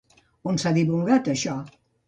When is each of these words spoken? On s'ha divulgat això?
On 0.51 0.57
s'ha 0.63 0.71
divulgat 0.79 1.31
això? 1.37 1.59